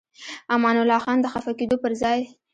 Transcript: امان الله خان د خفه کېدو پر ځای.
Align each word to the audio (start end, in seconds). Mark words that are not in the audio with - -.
امان 0.53 0.75
الله 0.81 0.99
خان 1.03 1.17
د 1.21 1.25
خفه 1.33 1.51
کېدو 1.59 1.75
پر 1.83 1.91
ځای. 2.01 2.19